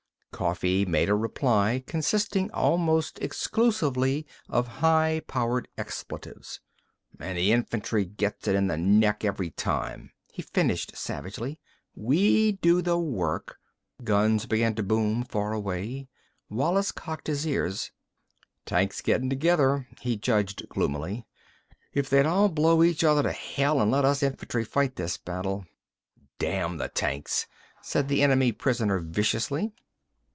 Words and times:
Coffee 0.33 0.85
made 0.85 1.07
a 1.07 1.13
reply 1.13 1.83
consisting 1.85 2.49
almost 2.49 3.19
exclusively 3.21 4.25
of 4.49 4.67
high 4.79 5.21
powered 5.27 5.67
expletives. 5.77 6.59
"—and 7.19 7.37
the 7.37 7.51
infantry 7.51 8.05
gets 8.05 8.47
it 8.47 8.55
in 8.55 8.65
the 8.65 8.75
neck 8.77 9.23
every 9.23 9.51
time," 9.51 10.11
he 10.31 10.41
finished 10.41 10.97
savagely. 10.97 11.59
"We 11.93 12.53
do 12.53 12.81
the 12.81 12.97
work—" 12.97 13.59
Guns 14.03 14.47
began 14.47 14.73
to 14.75 14.83
boom, 14.83 15.23
far 15.25 15.53
away. 15.53 16.07
Wallis 16.49 16.91
cocked 16.91 17.27
his 17.27 17.45
ears. 17.45 17.91
"Tanks 18.65 19.01
gettin' 19.01 19.29
together," 19.29 19.87
he 19.99 20.17
judged, 20.17 20.67
gloomily. 20.69 21.27
"If 21.93 22.09
they'd 22.09 22.25
all 22.25 22.49
blow 22.49 22.81
each 22.81 23.03
other 23.03 23.21
to 23.21 23.31
hell 23.31 23.79
an' 23.79 23.91
let 23.91 24.05
us 24.05 24.23
infantry 24.23 24.65
fight 24.65 24.95
this 24.95 25.17
battle—" 25.19 25.67
"Damn 26.39 26.77
the 26.77 26.87
tanks!" 26.89 27.45
said 27.83 28.07
the 28.07 28.23
enemy 28.23 28.51
prisoner 28.51 28.97
viciously. 28.97 29.71